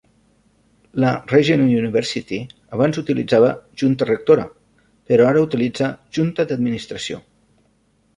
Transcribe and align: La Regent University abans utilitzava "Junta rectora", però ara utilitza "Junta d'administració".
La 1.01 1.09
Regent 1.31 1.61
University 1.73 2.39
abans 2.77 2.97
utilitzava 3.01 3.51
"Junta 3.81 4.07
rectora", 4.11 4.47
però 5.11 5.29
ara 5.33 5.45
utilitza 5.49 5.91
"Junta 6.19 6.47
d'administració". 6.53 7.21